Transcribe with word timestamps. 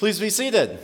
Please 0.00 0.18
be 0.18 0.30
seated. 0.30 0.78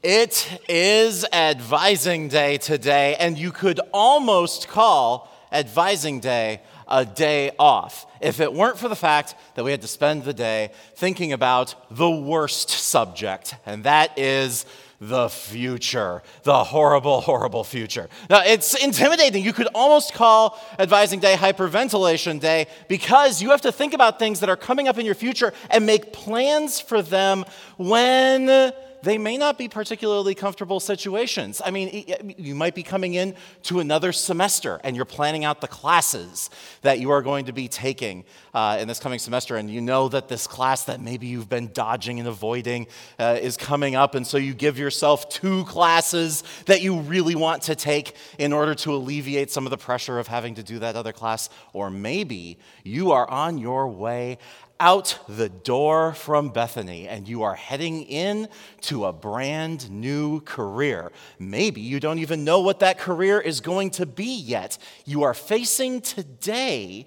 It 0.00 0.60
is 0.68 1.26
advising 1.32 2.28
day 2.28 2.56
today, 2.56 3.16
and 3.18 3.36
you 3.36 3.50
could 3.50 3.80
almost 3.92 4.68
call 4.68 5.28
advising 5.50 6.20
day 6.20 6.60
a 6.86 7.04
day 7.04 7.50
off 7.58 8.06
if 8.20 8.38
it 8.38 8.52
weren't 8.52 8.78
for 8.78 8.88
the 8.88 8.94
fact 8.94 9.34
that 9.56 9.64
we 9.64 9.72
had 9.72 9.82
to 9.82 9.88
spend 9.88 10.22
the 10.22 10.32
day 10.32 10.70
thinking 10.94 11.32
about 11.32 11.74
the 11.90 12.08
worst 12.08 12.70
subject, 12.70 13.56
and 13.66 13.82
that 13.82 14.16
is 14.16 14.64
the 15.00 15.28
future, 15.28 16.22
the 16.44 16.64
horrible, 16.64 17.20
horrible 17.20 17.64
future. 17.64 18.08
Now, 18.30 18.42
it's 18.44 18.74
intimidating. 18.74 19.44
You 19.44 19.52
could 19.52 19.68
almost 19.74 20.12
call 20.12 20.60
Advising 20.78 21.20
Day 21.20 21.34
Hyperventilation 21.34 22.40
Day 22.40 22.66
because 22.88 23.42
you 23.42 23.50
have 23.50 23.62
to 23.62 23.72
think 23.72 23.94
about 23.94 24.18
things 24.18 24.40
that 24.40 24.48
are 24.48 24.56
coming 24.56 24.88
up 24.88 24.98
in 24.98 25.06
your 25.06 25.14
future 25.14 25.52
and 25.70 25.86
make 25.86 26.12
plans 26.12 26.80
for 26.80 27.02
them 27.02 27.44
when 27.76 28.72
they 29.04 29.18
may 29.18 29.36
not 29.36 29.58
be 29.58 29.68
particularly 29.68 30.34
comfortable 30.34 30.80
situations. 30.80 31.60
I 31.64 31.70
mean, 31.70 32.06
you 32.38 32.54
might 32.54 32.74
be 32.74 32.82
coming 32.82 33.14
in 33.14 33.34
to 33.64 33.80
another 33.80 34.12
semester 34.12 34.80
and 34.82 34.96
you're 34.96 35.04
planning 35.04 35.44
out 35.44 35.60
the 35.60 35.68
classes 35.68 36.50
that 36.82 36.98
you 36.98 37.10
are 37.10 37.22
going 37.22 37.44
to 37.44 37.52
be 37.52 37.68
taking 37.68 38.24
uh, 38.54 38.78
in 38.80 38.88
this 38.88 38.98
coming 38.98 39.18
semester, 39.18 39.56
and 39.56 39.68
you 39.68 39.80
know 39.80 40.08
that 40.08 40.28
this 40.28 40.46
class 40.46 40.84
that 40.84 41.00
maybe 41.00 41.26
you've 41.26 41.48
been 41.48 41.70
dodging 41.72 42.18
and 42.18 42.28
avoiding 42.28 42.86
uh, 43.18 43.36
is 43.40 43.56
coming 43.56 43.96
up, 43.96 44.14
and 44.14 44.26
so 44.26 44.36
you 44.36 44.54
give 44.54 44.78
yourself 44.78 45.28
two 45.28 45.64
classes 45.64 46.44
that 46.66 46.80
you 46.80 47.00
really 47.00 47.34
want 47.34 47.62
to 47.62 47.74
take 47.74 48.14
in 48.38 48.52
order 48.52 48.74
to 48.74 48.94
alleviate 48.94 49.50
some 49.50 49.66
of 49.66 49.70
the 49.70 49.76
pressure 49.76 50.18
of 50.18 50.28
having 50.28 50.54
to 50.54 50.62
do 50.62 50.78
that 50.78 50.94
other 50.96 51.12
class. 51.12 51.50
Or 51.72 51.90
maybe 51.90 52.58
you 52.84 53.12
are 53.12 53.28
on 53.28 53.58
your 53.58 53.88
way 53.88 54.38
out 54.80 55.18
the 55.28 55.48
door 55.48 56.14
from 56.14 56.50
Bethany 56.50 57.08
and 57.08 57.28
you 57.28 57.42
are 57.42 57.54
heading 57.54 58.02
in 58.02 58.48
to 58.82 59.06
a 59.06 59.12
brand 59.12 59.90
new 59.90 60.40
career. 60.40 61.12
Maybe 61.38 61.80
you 61.80 62.00
don't 62.00 62.18
even 62.18 62.44
know 62.44 62.60
what 62.60 62.80
that 62.80 62.98
career 62.98 63.40
is 63.40 63.60
going 63.60 63.90
to 63.92 64.06
be 64.06 64.36
yet. 64.36 64.78
You 65.04 65.22
are 65.22 65.34
facing 65.34 66.00
today 66.00 67.06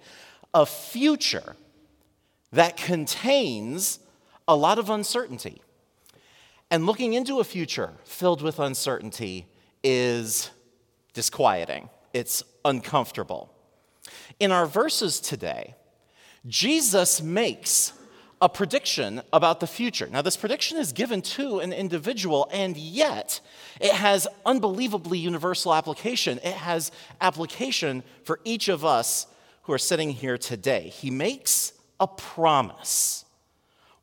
a 0.54 0.66
future 0.66 1.56
that 2.52 2.78
contains 2.78 4.00
a 4.48 4.56
lot 4.56 4.80
of 4.80 4.90
uncertainty. 4.90 5.62
And 6.72 6.86
looking 6.86 7.14
into 7.14 7.40
a 7.40 7.44
future 7.44 7.94
filled 8.04 8.42
with 8.42 8.60
uncertainty 8.60 9.48
is 9.84 10.52
disquieting, 11.14 11.90
it's 12.14 12.44
uncomfortable. 12.66 13.54
In 14.40 14.52
our 14.52 14.66
verses 14.66 15.20
today, 15.20 15.76
Jesus 16.48 17.22
makes 17.22 17.94
a 18.42 18.48
prediction 18.48 19.22
about 19.34 19.60
the 19.60 19.68
future. 19.68 20.08
Now, 20.08 20.22
this 20.22 20.38
prediction 20.38 20.78
is 20.78 20.94
given 20.94 21.22
to 21.24 21.60
an 21.60 21.74
individual, 21.74 22.48
and 22.52 22.78
yet 22.78 23.42
it 23.82 23.92
has 23.92 24.28
unbelievably 24.46 25.18
universal 25.18 25.74
application. 25.74 26.40
It 26.44 26.54
has 26.54 26.92
application 27.20 28.04
for 28.24 28.40
each 28.44 28.70
of 28.70 28.86
us 28.86 29.28
who 29.64 29.74
are 29.74 29.80
sitting 29.80 30.12
here 30.12 30.38
today. 30.38 30.90
He 30.90 31.10
makes 31.10 31.74
a 32.00 32.08
promise 32.08 33.26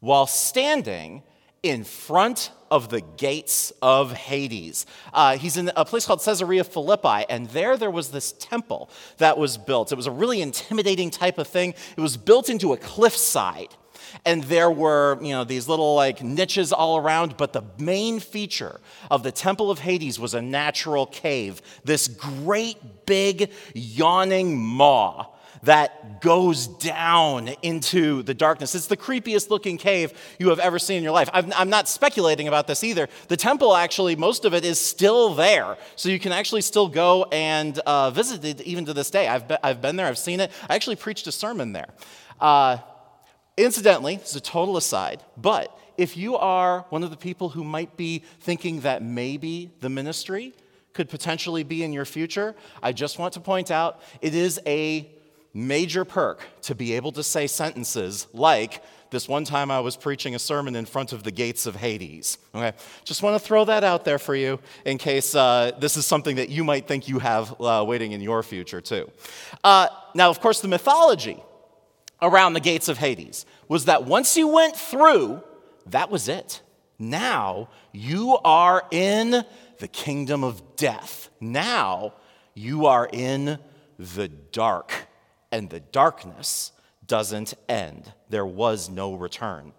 while 0.01 0.27
standing 0.27 1.23
in 1.65 1.83
front 1.83 2.51
of 2.71 2.91
the 2.91 3.01
gates 3.01 3.73
of 3.81 4.13
Hades. 4.13 4.85
Uh, 5.15 5.39
he's 5.39 5.57
in 5.57 5.73
a 5.75 5.85
place 5.85 6.07
called 6.07 6.23
Caesarea 6.23 6.63
Philippi, 6.63 7.25
and 7.31 7.49
there 7.49 7.79
there 7.79 7.91
was 7.91 8.11
this 8.11 8.33
temple 8.33 8.91
that 9.17 9.39
was 9.39 9.57
built. 9.57 9.91
It 9.91 9.95
was 9.95 10.07
a 10.07 10.11
really 10.11 10.43
intimidating 10.43 11.11
type 11.11 11.39
of 11.39 11.49
thing. 11.49 11.75
It 11.97 12.01
was 12.01 12.19
built 12.19 12.51
into 12.51 12.75
a 12.75 12.77
cliffside, 12.77 13.75
and 14.27 14.45
there 14.45 14.71
were 14.71 15.19
you 15.23 15.31
know 15.31 15.45
these 15.45 15.67
little 15.67 15.95
like 15.95 16.23
niches 16.23 16.71
all 16.71 16.99
around. 16.99 17.39
But 17.39 17.55
the 17.55 17.63
main 17.79 18.21
feature 18.21 18.79
of 19.11 19.23
the 19.23 19.33
Temple 19.33 19.71
of 19.71 19.79
Hades 19.79 20.21
was 20.21 20.35
a 20.35 20.43
natural 20.43 21.07
cave, 21.07 21.63
this 21.83 22.09
great 22.09 23.07
big 23.07 23.51
yawning 23.73 24.59
maw 24.59 25.34
that 25.65 26.21
goes 26.21 26.67
down 26.67 27.49
into 27.63 28.23
the 28.23 28.35
darkness. 28.35 28.75
It's 28.75 28.87
the 28.87 28.97
creepiest 28.97 29.51
looking 29.51 29.77
cave 29.77 30.13
you 30.39 30.49
have 30.49 30.59
ever 30.59 30.79
seen 30.79 30.99
in 30.99 31.03
your 31.03 31.13
life. 31.13 31.29
i 31.33 31.41
am 31.61 31.71
not 31.71 31.89
speculating 31.89 32.49
about 32.49 32.67
this 32.67 32.85
either. 32.85 33.09
The 33.29 33.37
temple, 33.37 33.75
actually, 33.75 34.17
most 34.17 34.45
of 34.45 34.55
it 34.55 34.65
is 34.65 34.81
still 34.81 35.35
there. 35.35 35.77
So 35.97 36.09
you 36.09 36.19
can 36.19 36.33
actually 36.33 36.63
still 36.63 36.89
go 36.89 37.25
and 37.25 37.79
uh, 37.81 38.11
visit 38.11 38.45
it 38.45 38.61
even 38.63 38.85
to 38.87 38.95
this 38.95 39.11
day. 39.11 39.29
I've 39.29 39.49
been, 39.49 39.59
I've 39.63 39.81
been 39.81 39.97
there, 39.97 40.07
I've 40.07 40.19
seen 40.19 40.41
it. 40.41 40.51
I 40.69 40.75
actually 40.75 40.97
preached 40.97 41.27
a 41.27 41.33
sermon 41.33 41.73
there. 41.73 41.89
Uh, 42.41 42.79
incidentally, 43.57 44.15
it's 44.15 44.35
a 44.35 44.41
total 44.41 44.77
aside, 44.77 45.23
but 45.37 45.79
if 45.97 46.17
you 46.17 46.37
are 46.37 46.87
one 46.89 47.03
of 47.03 47.11
the 47.11 47.17
people 47.17 47.51
who 47.51 47.63
might 47.63 47.97
be 47.97 48.25
thinking 48.41 48.81
that 48.81 49.03
maybe 49.03 49.71
the 49.81 49.89
ministry 49.89 50.55
could 50.93 51.09
potentially 51.09 51.63
be 51.63 51.83
in 51.83 51.93
your 51.93 52.05
future, 52.05 52.55
I 52.83 52.93
just 52.93 53.19
want 53.19 53.35
to 53.35 53.41
point 53.41 53.71
out 53.71 54.01
it 54.21 54.35
is 54.35 54.61
a 54.67 55.14
major 55.55 56.05
perk 56.05 56.43
to 56.63 56.75
be 56.75 56.93
able 56.95 57.13
to 57.13 57.23
say 57.23 57.47
sentences 57.47 58.27
like, 58.33 58.83
this 59.11 59.29
one 59.29 59.45
time 59.45 59.71
I 59.71 59.79
was 59.79 59.97
preaching 59.97 60.35
a 60.35 60.41
sermon 60.41 60.75
in 60.75 60.87
front 60.87 61.13
of 61.13 61.23
the 61.23 61.31
gates 61.31 61.67
of 61.67 61.77
Hades. 61.77 62.37
Okay, 62.53 62.77
just 63.05 63.23
want 63.23 63.41
to 63.41 63.47
throw 63.47 63.65
that 63.67 63.85
out 63.85 64.05
there 64.05 64.19
for 64.19 64.35
you 64.35 64.59
in 64.85 64.99
case 64.99 65.37
uh, 65.37 65.71
this 65.79 65.97
is 65.97 66.05
something 66.05 66.37
that 66.37 66.49
you 66.49 66.65
might 66.65 66.89
think 66.89 67.09
you 67.09 67.21
have 67.21 67.55
uh, 67.61 67.85
waiting 67.87 68.11
in 68.11 68.21
your 68.21 68.43
future 68.43 68.81
too. 68.81 69.09
Uh, 69.63 69.87
now, 70.15 70.31
of 70.31 70.41
course, 70.41 70.61
the 70.61 70.69
mythology 70.69 71.41
around 72.21 72.55
the 72.55 72.61
gates 72.61 72.89
of 72.89 72.99
Hades 72.99 73.47
was 73.69 73.85
that 73.85 74.05
once 74.05 74.37
you 74.37 74.49
went 74.49 74.77
through, 74.77 75.45
that 75.87 76.11
was 76.11 76.27
it. 76.27 76.61
Now 76.99 77.69
you 77.93 78.39
are 78.45 78.83
in 78.91 79.45
the 79.79 79.89
kingdom 79.89 80.43
of 80.43 80.77
death. 80.77 81.29
Now 81.41 82.15
you 82.55 82.87
are 82.87 83.09
in 83.13 83.59
the 83.99 84.27
dark 84.29 85.04
and 85.55 85.71
the 85.71 85.79
darkness 85.79 86.73
doesn't 87.07 87.55
end. 87.69 88.13
There 88.29 88.45
was 88.45 88.91
no 88.91 89.15
return. 89.15 89.73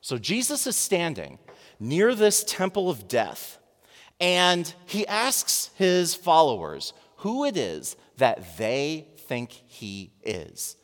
So 0.00 0.18
Jesus 0.18 0.66
is 0.66 0.74
standing 0.74 1.38
near 1.78 2.16
this 2.16 2.42
temple 2.42 2.90
of 2.90 3.06
death, 3.06 3.58
and 4.18 4.74
he 4.86 5.06
asks 5.06 5.70
his 5.76 6.16
followers 6.16 6.94
who 7.18 7.44
it 7.44 7.56
is 7.56 7.96
that 8.16 8.58
they 8.58 9.06
think 9.16 9.52
he 9.52 10.10
is. 10.24 10.76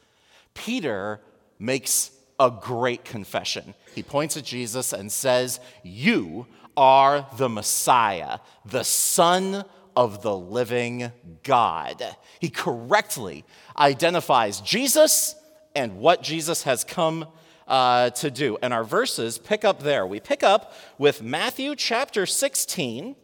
Peter 0.55 1.21
makes 1.59 2.13
a 2.39 2.53
great 2.53 3.05
confession. 3.05 3.75
He 3.97 4.05
points 4.05 4.37
at 4.37 4.45
Jesus 4.45 4.93
and 4.93 5.11
says, 5.11 5.59
You 5.83 6.47
are 6.77 7.27
the 7.37 7.49
Messiah, 7.49 8.39
the 8.65 8.85
Son 8.85 9.65
of 9.97 10.23
the 10.23 10.37
living 10.37 11.11
God. 11.43 12.03
He 12.41 12.49
correctly 12.49 13.45
identifies 13.81 14.61
Jesus 14.61 15.35
and 15.75 15.99
what 15.99 16.23
Jesus 16.23 16.65
has 16.65 16.85
come 16.85 17.27
uh, 17.67 18.11
to 18.11 18.31
do. 18.31 18.59
And 18.63 18.75
our 18.75 18.85
verses 18.85 19.39
pick 19.39 19.65
up 19.65 19.83
there. 19.83 20.07
We 20.07 20.21
pick 20.21 20.43
up 20.43 20.75
with 20.99 21.23
Matthew 21.23 21.75
chapter 21.75 22.27
16. 22.27 23.17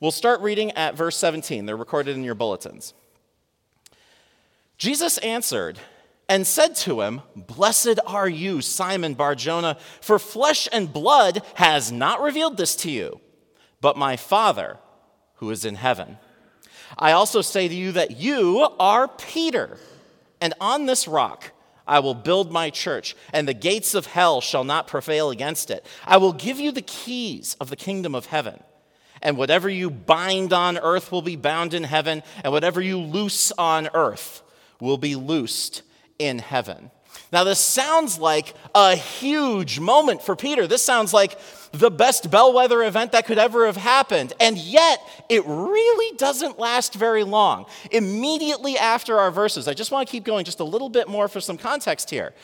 We'll 0.00 0.10
start 0.10 0.40
reading 0.40 0.70
at 0.72 0.96
verse 0.96 1.16
17. 1.16 1.66
They're 1.66 1.76
recorded 1.76 2.16
in 2.16 2.24
your 2.24 2.34
bulletins. 2.34 2.94
Jesus 4.78 5.18
answered 5.18 5.78
and 6.28 6.46
said 6.46 6.74
to 6.76 7.02
him, 7.02 7.22
Blessed 7.36 8.00
are 8.06 8.28
you, 8.28 8.60
Simon 8.62 9.14
Bar-Jonah, 9.14 9.76
for 10.00 10.18
flesh 10.18 10.68
and 10.72 10.92
blood 10.92 11.42
has 11.54 11.92
not 11.92 12.22
revealed 12.22 12.56
this 12.56 12.74
to 12.76 12.90
you, 12.90 13.20
but 13.80 13.96
my 13.96 14.16
Father 14.16 14.78
who 15.36 15.50
is 15.50 15.64
in 15.64 15.74
heaven. 15.74 16.18
I 16.98 17.12
also 17.12 17.40
say 17.40 17.68
to 17.68 17.74
you 17.74 17.92
that 17.92 18.18
you 18.18 18.68
are 18.78 19.08
Peter, 19.08 19.78
and 20.40 20.54
on 20.60 20.86
this 20.86 21.08
rock 21.08 21.52
I 21.86 21.98
will 21.98 22.14
build 22.14 22.52
my 22.52 22.70
church, 22.70 23.16
and 23.32 23.46
the 23.46 23.54
gates 23.54 23.94
of 23.94 24.06
hell 24.06 24.40
shall 24.40 24.64
not 24.64 24.86
prevail 24.86 25.30
against 25.30 25.70
it. 25.70 25.84
I 26.06 26.16
will 26.16 26.32
give 26.32 26.60
you 26.60 26.72
the 26.72 26.82
keys 26.82 27.56
of 27.60 27.70
the 27.70 27.76
kingdom 27.76 28.14
of 28.14 28.26
heaven. 28.26 28.62
And 29.20 29.36
whatever 29.36 29.68
you 29.68 29.88
bind 29.90 30.52
on 30.52 30.78
earth 30.78 31.12
will 31.12 31.22
be 31.22 31.36
bound 31.36 31.74
in 31.74 31.84
heaven, 31.84 32.22
and 32.42 32.52
whatever 32.52 32.80
you 32.80 32.98
loose 32.98 33.52
on 33.52 33.88
earth 33.94 34.42
will 34.80 34.98
be 34.98 35.14
loosed 35.14 35.82
in 36.18 36.38
heaven. 36.40 36.90
Now, 37.32 37.44
this 37.44 37.60
sounds 37.60 38.18
like 38.18 38.54
a 38.74 38.96
huge 38.96 39.78
moment 39.78 40.22
for 40.22 40.34
Peter. 40.34 40.66
This 40.66 40.82
sounds 40.82 41.12
like 41.12 41.38
the 41.72 41.90
best 41.90 42.30
bellwether 42.30 42.82
event 42.82 43.12
that 43.12 43.26
could 43.26 43.38
ever 43.38 43.66
have 43.66 43.76
happened. 43.76 44.32
And 44.38 44.58
yet, 44.58 45.00
it 45.28 45.42
really 45.46 46.16
doesn't 46.16 46.58
last 46.58 46.94
very 46.94 47.24
long. 47.24 47.66
Immediately 47.90 48.76
after 48.76 49.18
our 49.18 49.30
verses, 49.30 49.66
I 49.66 49.74
just 49.74 49.90
want 49.90 50.06
to 50.06 50.12
keep 50.12 50.24
going 50.24 50.44
just 50.44 50.60
a 50.60 50.64
little 50.64 50.90
bit 50.90 51.08
more 51.08 51.28
for 51.28 51.40
some 51.40 51.56
context 51.56 52.10
here. 52.10 52.34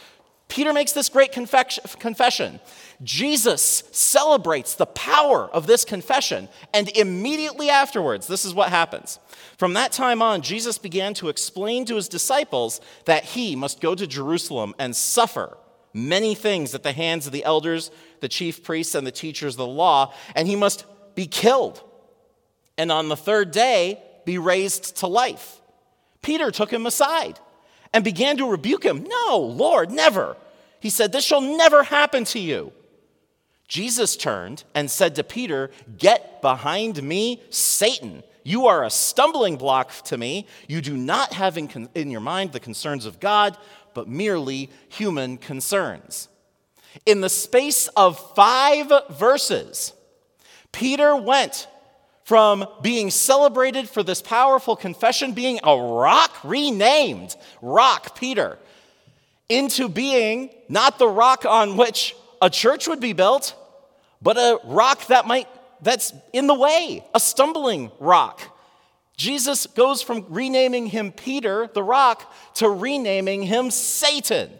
Peter 0.48 0.72
makes 0.72 0.92
this 0.92 1.10
great 1.10 1.30
confession. 1.30 2.58
Jesus 3.04 3.82
celebrates 3.92 4.74
the 4.74 4.86
power 4.86 5.44
of 5.52 5.66
this 5.66 5.84
confession, 5.84 6.48
and 6.72 6.88
immediately 6.96 7.68
afterwards, 7.68 8.26
this 8.26 8.46
is 8.46 8.54
what 8.54 8.70
happens. 8.70 9.18
From 9.58 9.74
that 9.74 9.92
time 9.92 10.22
on, 10.22 10.40
Jesus 10.40 10.78
began 10.78 11.12
to 11.14 11.28
explain 11.28 11.84
to 11.84 11.96
his 11.96 12.08
disciples 12.08 12.80
that 13.04 13.24
he 13.24 13.56
must 13.56 13.82
go 13.82 13.94
to 13.94 14.06
Jerusalem 14.06 14.74
and 14.78 14.96
suffer 14.96 15.58
many 15.92 16.34
things 16.34 16.74
at 16.74 16.82
the 16.82 16.92
hands 16.92 17.26
of 17.26 17.32
the 17.32 17.44
elders, 17.44 17.90
the 18.20 18.28
chief 18.28 18.62
priests, 18.62 18.94
and 18.94 19.06
the 19.06 19.12
teachers 19.12 19.54
of 19.54 19.58
the 19.58 19.66
law, 19.66 20.12
and 20.34 20.48
he 20.48 20.56
must 20.56 20.84
be 21.14 21.26
killed. 21.26 21.82
And 22.76 22.92
on 22.92 23.08
the 23.08 23.16
third 23.16 23.50
day, 23.50 24.02
be 24.24 24.38
raised 24.38 24.98
to 24.98 25.06
life. 25.06 25.60
Peter 26.22 26.50
took 26.50 26.72
him 26.72 26.86
aside 26.86 27.38
and 27.92 28.04
began 28.04 28.36
to 28.36 28.50
rebuke 28.50 28.84
him. 28.84 29.04
No, 29.04 29.38
Lord, 29.38 29.90
never. 29.90 30.36
He 30.80 30.90
said, 30.90 31.12
This 31.12 31.24
shall 31.24 31.40
never 31.40 31.82
happen 31.82 32.24
to 32.26 32.38
you. 32.38 32.72
Jesus 33.66 34.16
turned 34.16 34.64
and 34.74 34.90
said 34.90 35.14
to 35.16 35.24
Peter, 35.24 35.70
Get 35.98 36.40
behind 36.40 37.02
me, 37.02 37.42
Satan. 37.50 38.22
You 38.42 38.66
are 38.66 38.84
a 38.84 38.90
stumbling 38.90 39.56
block 39.56 39.92
to 40.04 40.16
me. 40.16 40.46
You 40.68 40.80
do 40.80 40.96
not 40.96 41.34
have 41.34 41.58
in, 41.58 41.88
in, 41.94 42.10
your 42.10 42.22
mind 42.22 42.52
the 42.52 42.60
concerns 42.60 43.04
of 43.04 43.20
God, 43.20 43.58
but 43.92 44.08
merely 44.08 44.70
human 44.88 45.36
concerns. 45.36 46.28
In 47.06 47.20
the 47.20 47.28
space 47.28 47.88
of 47.88 48.18
five 48.34 48.92
verses, 49.10 49.92
Peter 50.72 51.16
went 51.16 51.66
from 52.24 52.66
being 52.82 53.10
celebrated 53.10 53.88
for 53.88 54.02
this 54.02 54.20
powerful 54.20 54.76
confession, 54.76 55.32
being 55.32 55.58
a 55.64 55.74
rock, 55.74 56.36
renamed 56.44 57.34
Rock 57.62 58.18
Peter, 58.18 58.58
into 59.48 59.88
being 59.88 60.50
not 60.68 60.98
the 60.98 61.08
rock 61.08 61.46
on 61.46 61.78
which 61.78 62.14
a 62.42 62.50
church 62.50 62.86
would 62.86 63.00
be 63.00 63.14
built, 63.14 63.54
but 64.20 64.36
a 64.36 64.60
rock 64.64 65.06
that 65.06 65.26
might 65.26 65.48
that's 65.80 66.12
in 66.32 66.46
the 66.48 66.54
way, 66.54 67.04
a 67.14 67.20
stumbling 67.20 67.90
rock. 67.98 68.42
Jesus 69.16 69.66
goes 69.66 70.02
from 70.02 70.26
renaming 70.28 70.86
him 70.86 71.12
Peter, 71.12 71.68
the 71.72 71.82
rock, 71.82 72.32
to 72.54 72.68
renaming 72.68 73.42
him 73.42 73.70
Satan. 73.70 74.50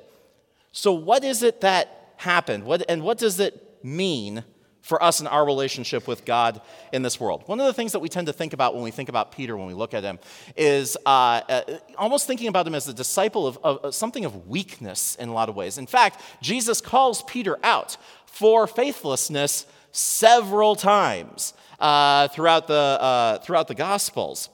So 0.73 0.93
what 0.93 1.23
is 1.23 1.43
it 1.43 1.61
that 1.61 1.98
happened? 2.19 2.65
What, 2.65 2.85
and 2.89 3.03
what 3.03 3.19
does 3.19 3.41
it 3.41 3.79
mean 3.83 4.45
for 4.89 5.03
us 5.03 5.21
in 5.21 5.27
our 5.27 5.45
relationship 5.45 6.09
with 6.09 6.25
God 6.25 6.63
in 6.93 7.03
this 7.03 7.21
world. 7.21 7.43
One 7.47 7.61
of 7.61 7.67
the 7.67 7.75
things 7.75 7.93
that 7.93 7.99
we 7.99 8.09
tend 8.09 8.27
to 8.27 8.33
think 8.33 8.55
about 8.55 8.75
when 8.75 8.83
we 8.83 8.91
think 8.91 9.11
about 9.11 9.33
Peter, 9.33 9.57
when 9.57 9.67
we 9.67 9.75
look 9.75 9.93
at 9.93 10.03
him, 10.03 10.19
is 10.57 10.97
uh, 11.05 11.09
uh, 11.09 11.63
almost 11.99 12.27
thinking 12.27 12.49
about 12.49 12.67
him 12.67 12.75
as 12.75 12.89
a 12.89 12.95
disciple 12.95 13.47
of, 13.47 13.59
of 13.63 13.95
something 13.95 14.25
of 14.25 14.49
weakness 14.49 15.15
in 15.17 15.29
a 15.29 15.33
lot 15.33 15.49
of 15.51 15.57
ways. 15.57 15.77
In 15.77 15.87
fact, 15.87 16.23
Jesus 16.41 16.81
calls 16.81 17.23
Peter 17.25 17.59
out 17.63 17.99
for 18.25 18.67
faithlessness 18.67 19.67
several 19.93 20.75
times 20.75 21.53
uh, 21.79 22.29
throughout, 22.29 22.67
the, 22.67 22.75
uh, 22.75 23.39
throughout 23.39 23.69
the 23.69 23.75
Gospels. 23.75 24.49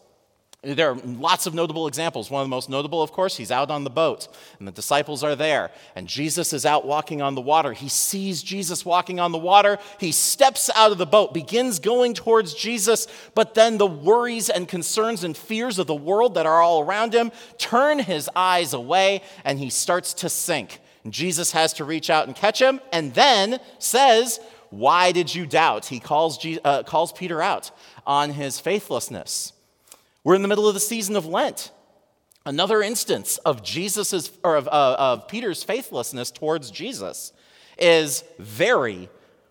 There 0.65 0.91
are 0.91 0.97
lots 1.05 1.47
of 1.47 1.55
notable 1.55 1.87
examples. 1.87 2.31
One 2.31 2.43
of 2.43 2.47
the 2.47 2.51
most 2.51 2.71
notable, 2.71 3.03
of 3.03 3.13
course, 3.13 3.37
he's 3.37 3.51
out 3.51 3.71
on 3.71 3.85
the 3.85 3.91
boat, 3.91 4.29
and 4.59 4.67
the 4.67 4.73
disciples 4.73 5.23
are 5.23 5.37
there, 5.37 5.71
and 5.95 6.09
Jesus 6.09 6.53
is 6.53 6.65
out 6.65 6.87
walking 6.87 7.21
on 7.21 7.35
the 7.35 7.41
water. 7.41 7.73
He 7.73 7.89
sees 7.89 8.43
Jesus 8.43 8.85
walking 8.85 9.21
on 9.21 9.33
the 9.33 9.39
water. 9.39 9.79
He 10.01 10.13
steps 10.13 10.71
out 10.75 10.93
of 10.93 10.99
the 10.99 11.07
boat, 11.07 11.35
begins 11.35 11.79
going 11.79 12.15
towards 12.15 12.55
Jesus, 12.55 13.07
but 13.35 13.55
then 13.55 13.79
the 13.79 13.87
worries 13.87 14.49
and 14.49 14.67
concerns 14.67 15.23
and 15.25 15.37
fears 15.37 15.79
of 15.79 15.87
the 15.87 15.95
world 15.95 16.35
that 16.35 16.47
are 16.47 16.63
all 16.63 16.83
around 16.83 17.15
him 17.15 17.31
turn 17.59 17.99
his 17.99 18.31
eyes 18.35 18.73
away, 18.73 19.23
and 19.45 19.59
he 19.59 19.71
starts 19.71 20.15
to 20.15 20.29
sink. 20.29 20.81
And 21.05 21.13
Jesus 21.13 21.53
has 21.53 21.75
to 21.75 21.85
reach 21.85 22.11
out 22.11 22.27
and 22.27 22.35
catch 22.35 22.61
him, 22.61 22.81
and 22.93 23.13
then 23.15 23.61
says, 23.79 24.41
Why 24.71 25.13
did 25.13 25.35
you 25.35 25.47
doubt? 25.47 25.87
He 25.87 26.01
calls, 26.01 26.45
uh, 26.65 26.83
calls 26.85 27.13
Peter 27.13 27.43
out 27.43 27.71
on 28.07 28.31
his 28.31 28.61
faithlessness. 28.61 29.53
We're 30.25 30.35
in 30.35 30.43
the 30.43 30.49
middle 30.49 30.67
of 30.67 30.75
the 30.75 30.81
season 30.81 31.17
of 31.17 31.27
Lent. 31.27 31.71
Another 32.47 32.83
instance 32.83 33.37
of 33.39 33.63
Jesus's 33.63 34.31
or 34.43 34.57
of, 34.57 34.67
uh, 34.69 34.97
of 34.99 35.29
Peter's 35.29 35.63
faithlessness 35.63 36.31
towards 36.31 36.71
Jesus 36.71 37.33
is 37.79 38.25
very 38.39 39.11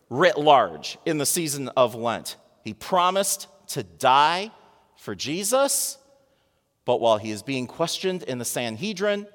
writ 0.10 0.38
large 0.38 0.98
in 1.06 1.20
the 1.20 1.26
season 1.26 1.70
of 1.70 1.94
Lent. 1.94 2.38
He 2.64 2.74
promised 2.74 3.48
to 3.70 3.84
die 3.84 4.52
for 4.98 5.14
Jesus, 5.14 5.98
but 6.86 7.00
while 7.00 7.18
he 7.18 7.30
is 7.30 7.44
being 7.44 7.68
questioned 7.68 8.24
in 8.24 8.40
the 8.40 8.46
Sanhedrin 8.46 9.28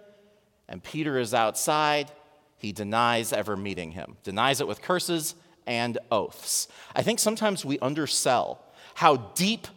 and 0.68 0.82
Peter 0.82 1.18
is 1.18 1.34
outside, 1.34 2.10
he 2.56 2.72
denies 2.72 3.32
ever 3.32 3.56
meeting 3.56 3.92
him, 3.92 4.16
denies 4.24 4.60
it 4.60 4.66
with 4.66 4.82
curses 4.82 5.36
and 5.66 5.98
oaths. 6.10 6.66
I 6.96 7.02
think 7.02 7.20
sometimes 7.20 7.64
we 7.64 7.78
undersell 7.78 8.64
how 8.94 9.16
deep 9.34 9.68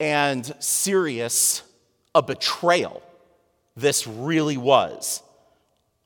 and 0.00 0.54
serious 0.58 1.62
a 2.14 2.22
betrayal 2.22 3.02
this 3.76 4.06
really 4.06 4.56
was 4.56 5.22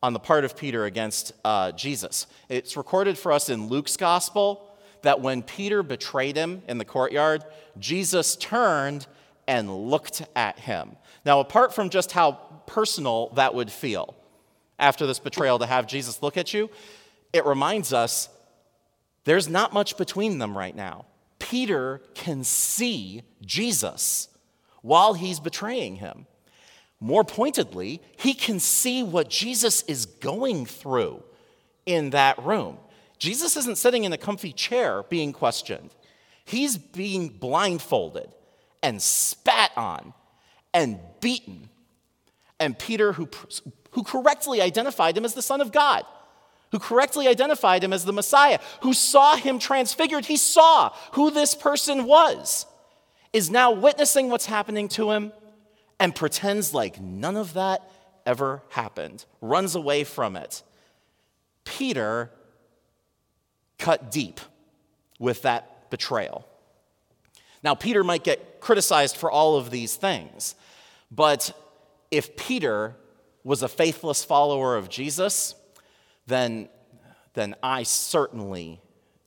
on 0.02 0.12
the 0.12 0.18
part 0.18 0.44
of 0.44 0.56
Peter 0.56 0.84
against 0.84 1.32
uh, 1.44 1.72
Jesus. 1.72 2.26
It's 2.48 2.76
recorded 2.76 3.18
for 3.18 3.32
us 3.32 3.48
in 3.50 3.68
Luke's 3.68 3.96
gospel 3.96 4.64
that 5.02 5.20
when 5.20 5.42
Peter 5.42 5.82
betrayed 5.82 6.36
him 6.36 6.62
in 6.66 6.78
the 6.78 6.84
courtyard, 6.84 7.44
Jesus 7.78 8.36
turned 8.36 9.06
and 9.46 9.88
looked 9.88 10.22
at 10.34 10.58
him. 10.58 10.96
Now, 11.24 11.40
apart 11.40 11.74
from 11.74 11.90
just 11.90 12.12
how 12.12 12.32
personal 12.66 13.30
that 13.30 13.54
would 13.54 13.70
feel 13.70 14.14
after 14.78 15.06
this 15.06 15.18
betrayal 15.18 15.58
to 15.58 15.66
have 15.66 15.86
Jesus 15.86 16.22
look 16.22 16.36
at 16.36 16.54
you, 16.54 16.70
it 17.32 17.44
reminds 17.44 17.92
us 17.92 18.28
there's 19.24 19.48
not 19.48 19.72
much 19.72 19.96
between 19.96 20.38
them 20.38 20.56
right 20.56 20.74
now. 20.74 21.04
Peter 21.48 22.02
can 22.14 22.44
see 22.44 23.22
Jesus 23.40 24.28
while 24.82 25.14
he's 25.14 25.40
betraying 25.40 25.96
him. 25.96 26.26
More 27.00 27.24
pointedly, 27.24 28.02
he 28.18 28.34
can 28.34 28.60
see 28.60 29.02
what 29.02 29.30
Jesus 29.30 29.82
is 29.84 30.04
going 30.04 30.66
through 30.66 31.22
in 31.86 32.10
that 32.10 32.38
room. 32.44 32.76
Jesus 33.18 33.56
isn't 33.56 33.78
sitting 33.78 34.04
in 34.04 34.12
a 34.12 34.18
comfy 34.18 34.52
chair 34.52 35.04
being 35.04 35.32
questioned, 35.32 35.90
he's 36.44 36.76
being 36.76 37.28
blindfolded 37.28 38.28
and 38.82 39.00
spat 39.00 39.70
on 39.74 40.12
and 40.74 40.98
beaten. 41.20 41.70
And 42.60 42.78
Peter, 42.78 43.14
who, 43.14 43.28
who 43.92 44.02
correctly 44.02 44.60
identified 44.60 45.16
him 45.16 45.24
as 45.24 45.32
the 45.32 45.42
Son 45.42 45.62
of 45.62 45.72
God, 45.72 46.04
who 46.70 46.78
correctly 46.78 47.26
identified 47.26 47.82
him 47.82 47.92
as 47.92 48.04
the 48.04 48.12
Messiah, 48.12 48.58
who 48.82 48.92
saw 48.92 49.36
him 49.36 49.58
transfigured, 49.58 50.26
he 50.26 50.36
saw 50.36 50.92
who 51.12 51.30
this 51.30 51.54
person 51.54 52.04
was, 52.04 52.66
is 53.32 53.50
now 53.50 53.70
witnessing 53.70 54.28
what's 54.28 54.46
happening 54.46 54.88
to 54.88 55.10
him 55.10 55.32
and 56.00 56.14
pretends 56.14 56.74
like 56.74 57.00
none 57.00 57.36
of 57.36 57.54
that 57.54 57.82
ever 58.26 58.62
happened, 58.70 59.24
runs 59.40 59.74
away 59.74 60.04
from 60.04 60.36
it. 60.36 60.62
Peter 61.64 62.30
cut 63.78 64.10
deep 64.10 64.40
with 65.18 65.42
that 65.42 65.90
betrayal. 65.90 66.46
Now, 67.62 67.74
Peter 67.74 68.04
might 68.04 68.22
get 68.22 68.60
criticized 68.60 69.16
for 69.16 69.30
all 69.30 69.56
of 69.56 69.70
these 69.70 69.96
things, 69.96 70.54
but 71.10 71.52
if 72.10 72.36
Peter 72.36 72.96
was 73.42 73.62
a 73.62 73.68
faithless 73.68 74.24
follower 74.24 74.76
of 74.76 74.88
Jesus, 74.88 75.54
then, 76.28 76.68
then 77.34 77.56
I 77.62 77.82
certainly 77.82 78.80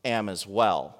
am 0.05 0.29
as 0.29 0.47
well. 0.47 0.97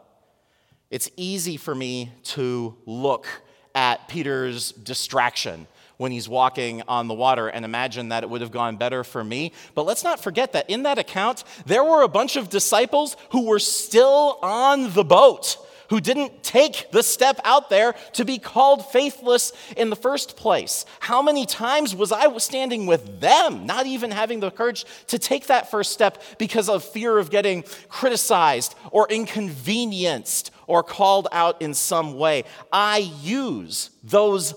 It's 0.90 1.10
easy 1.16 1.56
for 1.56 1.74
me 1.74 2.12
to 2.24 2.76
look 2.86 3.28
at 3.74 4.10
Peter's 4.10 4.74
distraction 4.74 5.68
when 5.98 6.12
he's 6.12 6.28
walking 6.28 6.82
on 6.88 7.08
the 7.08 7.14
water 7.14 7.48
and 7.48 7.64
imagine 7.64 8.10
that 8.10 8.24
it 8.24 8.30
would 8.30 8.42
have 8.42 8.52
gone 8.52 8.76
better 8.76 9.04
for 9.04 9.24
me. 9.24 9.54
But 9.76 9.86
let's 9.86 10.04
not 10.04 10.20
forget 10.20 10.54
that 10.54 10.70
in 10.70 10.84
that 10.84 10.98
account, 10.98 11.44
there 11.66 11.84
were 11.84 12.02
a 12.02 12.08
bunch 12.08 12.36
of 12.36 12.50
disciples 12.50 13.16
who 13.32 13.46
were 13.46 13.60
still 13.60 14.40
on 14.42 14.94
the 14.94 15.04
boat 15.04 15.58
who 15.92 16.00
didn't 16.00 16.42
take 16.42 16.90
the 16.92 17.04
step 17.04 17.38
out 17.44 17.70
there 17.70 17.94
to 18.14 18.24
be 18.24 18.40
called 18.40 18.90
faithless 18.92 19.52
in 19.76 19.90
the 19.90 19.96
first 19.96 20.38
place. 20.38 20.86
How 21.02 21.22
many 21.22 21.46
times 21.46 21.94
was 21.94 22.14
I 22.14 22.36
standing 22.38 22.86
with 22.86 23.20
them, 23.20 23.66
not 23.66 23.86
even 23.86 24.10
having 24.10 24.40
the 24.40 24.52
courage 24.52 24.86
to 25.08 25.20
take 25.20 25.48
that 25.48 25.70
first 25.70 25.92
step 25.92 26.24
because 26.38 26.70
of 26.70 26.86
fear 26.86 27.18
of 27.18 27.30
getting 27.30 27.66
criticized 27.90 28.74
or 28.92 29.06
inconvenienced 29.10 30.52
or 30.66 30.82
called 30.82 31.28
out 31.34 31.62
in 31.62 31.74
some 31.74 32.18
way? 32.18 32.46
I 32.72 33.12
use 33.22 33.90
those 34.02 34.54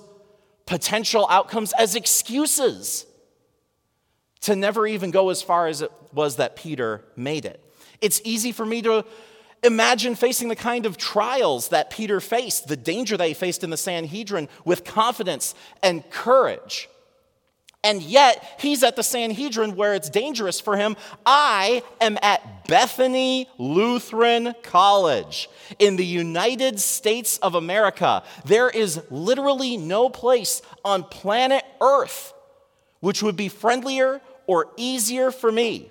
potential 0.67 1.27
outcomes 1.29 1.73
as 1.73 1.97
excuses 1.97 3.07
to 4.43 4.55
never 4.55 4.87
even 4.87 5.11
go 5.11 5.31
as 5.31 5.43
far 5.43 5.67
as 5.67 5.83
it 5.83 5.91
was 6.13 6.37
that 6.37 6.55
Peter 6.55 7.05
made 7.17 7.45
it. 7.45 7.61
It's 8.01 8.21
easy 8.23 8.53
for 8.53 8.65
me 8.65 8.83
to 8.83 9.05
Imagine 9.65 10.15
facing 10.15 10.49
the 10.49 10.57
kind 10.57 10.87
of 10.87 10.97
trials 10.97 11.69
that 11.69 11.91
Peter 11.91 12.21
faced, 12.21 12.69
the 12.69 12.77
danger 12.77 13.17
that 13.17 13.27
he 13.27 13.35
faced 13.35 13.65
in 13.65 13.71
the 13.71 13.77
Sanhedrin 13.77 14.49
with 14.65 14.85
confidence 14.85 15.55
and 15.83 16.09
courage. 16.11 16.89
And 17.83 18.03
yet, 18.03 18.57
he's 18.59 18.83
at 18.83 18.97
the 18.97 19.03
Sanhedrin 19.03 19.77
where 19.77 19.95
it's 19.95 20.09
dangerous 20.09 20.61
for 20.61 20.77
him. 20.77 20.97
I 21.27 21.83
am 22.01 22.19
at 22.23 22.67
Bethany 22.67 23.49
Lutheran 23.59 24.55
College 24.63 25.51
in 25.79 25.97
the 25.97 26.07
United 26.07 26.81
States 26.81 27.37
of 27.39 27.55
America. 27.55 28.23
There 28.47 28.71
is 28.71 29.03
literally 29.11 29.77
no 29.77 30.09
place 30.09 30.63
on 30.85 31.05
planet 31.05 31.65
Earth 31.81 32.33
which 33.05 33.23
would 33.23 33.37
be 33.37 33.51
friendlier 33.51 34.23
or 34.47 34.69
easier 34.79 35.31
for 35.31 35.53
me 35.53 35.91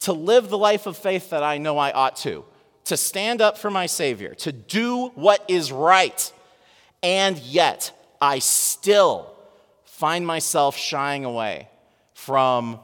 to 0.00 0.12
live 0.12 0.50
the 0.50 0.58
life 0.58 0.84
of 0.84 0.98
faith 0.98 1.30
that 1.30 1.42
I 1.42 1.56
know 1.56 1.78
I 1.78 1.92
ought 1.92 2.16
to, 2.16 2.44
to 2.84 2.96
stand 2.96 3.40
up 3.40 3.58
for 3.58 3.70
my 3.70 3.86
Savior, 3.86 4.34
to 4.34 4.52
do 4.52 5.08
what 5.14 5.44
is 5.48 5.72
right. 5.72 6.32
And 7.02 7.38
yet, 7.38 7.92
I 8.20 8.38
still 8.38 9.34
find 9.84 10.26
myself 10.26 10.76
shying 10.76 11.24
away 11.24 11.68
from 12.14 12.80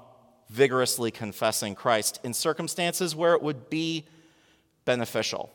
vigorously 0.48 1.10
confessing 1.10 1.74
Christ 1.74 2.20
in 2.24 2.34
circumstances 2.34 3.14
where 3.14 3.34
it 3.34 3.42
would 3.42 3.70
be 3.70 4.04
beneficial. 4.84 5.50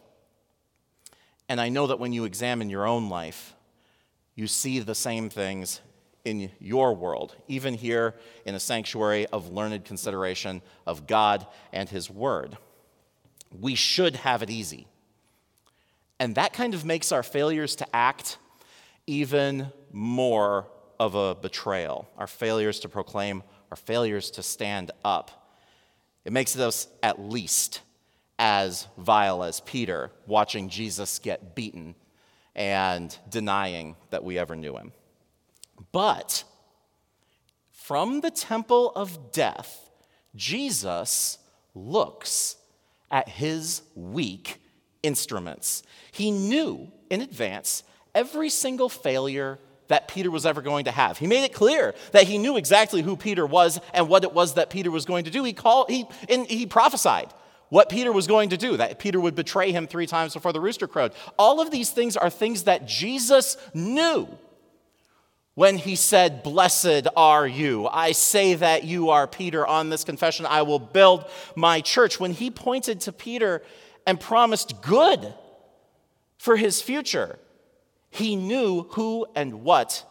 And 1.50 1.60
I 1.60 1.70
know 1.70 1.88
that 1.88 2.00
when 2.00 2.14
you 2.14 2.26
examine 2.26 2.70
your 2.70 2.88
own 2.88 3.10
life, 3.10 3.54
you 4.36 4.48
see 4.48 4.80
the 4.80 4.96
same 4.96 5.30
things 5.30 5.82
in 6.24 6.50
your 6.60 6.96
world, 6.96 7.36
even 7.48 7.74
here 7.76 8.16
in 8.46 8.56
a 8.56 8.60
sanctuary 8.60 9.28
of 9.28 9.52
learned 9.52 9.86
consideration 9.86 10.62
of 10.88 11.06
God 11.08 11.46
and 11.72 11.88
His 11.88 12.10
Word. 12.10 12.58
We 13.60 13.76
should 13.76 14.18
have 14.18 14.44
it 14.44 14.50
easy. 14.50 14.88
And 16.20 16.36
that 16.36 16.54
kind 16.54 16.74
of 16.74 16.86
makes 16.86 17.12
our 17.12 17.24
failures 17.24 17.76
to 17.78 17.96
act 17.96 18.38
even 19.08 19.72
more 19.92 20.68
of 21.00 21.16
a 21.16 21.36
betrayal, 21.36 22.08
our 22.18 22.28
failures 22.28 22.80
to 22.82 22.90
proclaim, 22.90 23.44
our 23.70 23.78
failures 23.78 24.32
to 24.32 24.44
stand 24.44 24.92
up. 25.04 25.52
It 26.24 26.32
makes 26.32 26.58
us 26.58 26.88
at 27.04 27.20
least 27.20 27.82
as 28.40 28.88
vile 28.98 29.44
as 29.44 29.60
Peter 29.62 30.12
watching 30.26 30.70
Jesus 30.70 31.20
get 31.20 31.56
beaten 31.56 31.96
and 32.56 33.18
denying 33.30 33.96
that 34.10 34.24
we 34.24 34.38
ever 34.38 34.56
knew 34.56 34.76
him. 34.78 34.94
But 35.92 36.44
from 37.72 38.22
the 38.22 38.32
temple 38.32 38.92
of 38.96 39.32
death, 39.32 39.90
Jesus 40.36 41.38
looks 41.74 42.56
at 43.12 43.30
his 43.30 43.82
weak 43.96 44.62
instruments. 45.04 45.84
He 46.12 46.32
knew 46.32 46.92
in 47.10 47.22
advance 47.22 47.84
every 48.14 48.50
single 48.50 48.90
failure 48.90 49.60
that 49.88 50.08
Peter 50.08 50.32
was 50.32 50.46
ever 50.48 50.62
going 50.64 50.86
to 50.86 50.92
have. 50.92 51.20
He 51.20 51.28
made 51.28 51.44
it 51.44 51.54
clear 51.54 51.94
that 52.12 52.24
he 52.24 52.40
knew 52.40 52.58
exactly 52.58 53.04
who 53.04 53.16
Peter 53.16 53.46
was 53.46 53.80
and 53.94 54.10
what 54.10 54.24
it 54.24 54.34
was 54.34 54.56
that 54.56 54.72
Peter 54.72 54.90
was 54.90 55.06
going 55.06 55.26
to 55.26 55.30
do. 55.30 55.44
He 55.44 55.54
called 55.54 55.90
he 55.90 56.08
and 56.28 56.48
he 56.48 56.66
prophesied 56.66 57.32
what 57.70 57.90
Peter 57.90 58.12
was 58.12 58.26
going 58.26 58.50
to 58.50 58.58
do, 58.58 58.78
that 58.78 59.00
Peter 59.00 59.20
would 59.20 59.36
betray 59.36 59.72
him 59.72 59.86
3 59.88 60.08
times 60.08 60.34
before 60.34 60.54
the 60.54 60.62
rooster 60.62 60.88
crowed. 60.88 61.14
All 61.38 61.60
of 61.60 61.72
these 61.72 61.92
things 61.92 62.16
are 62.18 62.30
things 62.30 62.64
that 62.64 62.88
Jesus 62.88 63.58
knew 63.74 64.28
when 65.56 65.78
he 65.78 65.96
said, 65.96 66.44
Blessed 66.44 67.08
are 67.16 67.48
you. 67.48 67.88
I 67.88 68.12
say 68.12 68.54
that 68.54 68.84
you 68.84 69.10
are 69.10 69.26
Peter. 69.26 69.66
On 69.66 69.90
this 69.90 70.04
confession, 70.04 70.46
I 70.46 70.62
will 70.62 70.80
build 70.80 71.26
my 71.56 71.82
church. 71.82 72.20
When 72.20 72.34
he 72.34 72.52
pointed 72.52 73.02
to 73.02 73.12
Peter 73.12 73.64
and 74.06 74.20
promised 74.20 74.82
good 74.82 75.34
for 76.38 76.58
his 76.58 76.82
future, 76.82 77.40
he 78.10 78.36
knew 78.36 78.84
who 78.92 79.26
and 79.36 79.64
what 79.64 80.06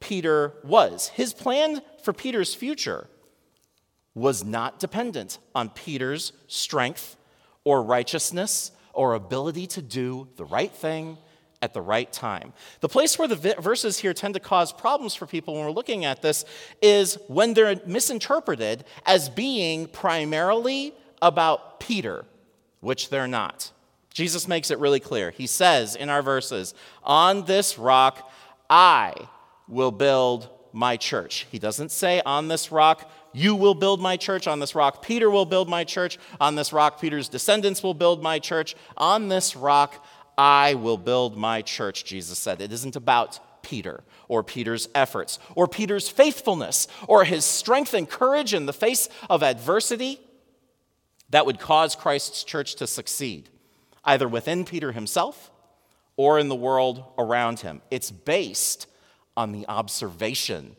Peter 0.00 0.54
was. 0.62 1.08
His 1.08 1.32
plan 1.32 1.82
for 2.02 2.12
Peter's 2.12 2.54
future 2.54 3.08
was 4.14 4.44
not 4.44 4.78
dependent 4.78 5.38
on 5.54 5.70
Peter's 5.70 6.32
strength 6.46 7.16
or 7.64 7.82
righteousness 7.82 8.70
or 8.92 9.14
ability 9.14 9.66
to 9.66 9.82
do 9.82 10.28
the 10.36 10.44
right 10.44 10.72
thing 10.72 11.18
at 11.64 11.72
the 11.72 11.80
right 11.80 12.12
time. 12.12 12.52
The 12.80 12.90
place 12.90 13.18
where 13.18 13.26
the 13.26 13.56
verses 13.58 13.98
here 13.98 14.12
tend 14.12 14.34
to 14.34 14.40
cause 14.40 14.70
problems 14.70 15.14
for 15.14 15.26
people 15.26 15.54
when 15.54 15.64
we're 15.64 15.70
looking 15.70 16.04
at 16.04 16.20
this 16.20 16.44
is 16.82 17.16
when 17.26 17.54
they're 17.54 17.80
misinterpreted 17.86 18.84
as 19.06 19.30
being 19.30 19.86
primarily 19.86 20.94
about 21.22 21.80
Peter, 21.80 22.26
which 22.80 23.08
they're 23.08 23.26
not. 23.26 23.72
Jesus 24.12 24.46
makes 24.46 24.70
it 24.70 24.78
really 24.78 25.00
clear. 25.00 25.30
He 25.30 25.46
says 25.46 25.96
in 25.96 26.10
our 26.10 26.20
verses, 26.20 26.74
On 27.02 27.46
this 27.46 27.78
rock 27.78 28.30
I 28.68 29.14
will 29.66 29.90
build 29.90 30.50
my 30.74 30.98
church. 30.98 31.46
He 31.50 31.58
doesn't 31.58 31.92
say, 31.92 32.20
On 32.26 32.48
this 32.48 32.70
rock 32.70 33.10
you 33.32 33.56
will 33.56 33.74
build 33.74 34.00
my 34.00 34.16
church. 34.16 34.46
On 34.46 34.60
this 34.60 34.74
rock 34.74 35.02
Peter 35.02 35.30
will 35.30 35.46
build 35.46 35.68
my 35.68 35.82
church. 35.82 36.18
On 36.40 36.56
this 36.56 36.74
rock 36.74 37.00
Peter's 37.00 37.28
descendants 37.28 37.82
will 37.82 37.94
build 37.94 38.22
my 38.22 38.38
church. 38.38 38.76
On 38.98 39.28
this 39.28 39.56
rock 39.56 40.04
I 40.36 40.74
will 40.74 40.98
build 40.98 41.36
my 41.36 41.62
church, 41.62 42.04
Jesus 42.04 42.38
said. 42.38 42.60
It 42.60 42.72
isn't 42.72 42.96
about 42.96 43.62
Peter 43.62 44.04
or 44.28 44.42
Peter's 44.42 44.88
efforts 44.94 45.38
or 45.54 45.66
Peter's 45.66 46.08
faithfulness 46.08 46.86
or 47.08 47.24
his 47.24 47.44
strength 47.44 47.94
and 47.94 48.08
courage 48.08 48.54
in 48.54 48.66
the 48.66 48.72
face 48.72 49.08
of 49.28 49.42
adversity 49.42 50.20
that 51.30 51.46
would 51.46 51.58
cause 51.58 51.96
Christ's 51.96 52.44
church 52.44 52.76
to 52.76 52.86
succeed, 52.86 53.48
either 54.04 54.28
within 54.28 54.64
Peter 54.64 54.92
himself 54.92 55.50
or 56.16 56.38
in 56.38 56.48
the 56.48 56.54
world 56.54 57.04
around 57.18 57.60
him. 57.60 57.82
It's 57.90 58.10
based 58.10 58.86
on 59.36 59.52
the 59.52 59.66
observation 59.66 60.76